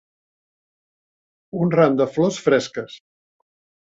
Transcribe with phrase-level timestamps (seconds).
[1.65, 2.97] Un ram de flors fresques.